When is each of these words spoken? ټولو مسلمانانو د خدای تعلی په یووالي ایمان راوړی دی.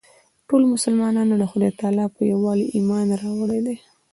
ټولو 0.47 0.65
مسلمانانو 0.75 1.33
د 1.37 1.43
خدای 1.51 1.71
تعلی 1.79 2.05
په 2.15 2.21
یووالي 2.31 2.65
ایمان 2.75 3.07
راوړی 3.21 3.59
دی. 3.65 3.75